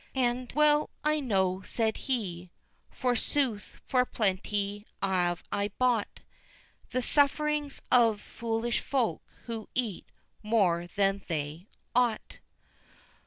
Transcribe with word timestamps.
"And 0.15 0.51
well, 0.53 0.89
I 1.03 1.19
know," 1.19 1.61
said 1.61 1.95
he, 1.95 2.49
"forsooth, 2.89 3.79
for 3.85 4.03
plenty 4.03 4.87
have 4.99 5.43
I 5.51 5.67
bought, 5.77 6.21
The 6.89 7.03
sufferings 7.03 7.83
of 7.91 8.19
foolish 8.19 8.79
folk 8.79 9.21
who 9.45 9.69
eat 9.75 10.07
more 10.41 10.87
than 10.87 11.21
they 11.27 11.67
ought. 11.93 12.39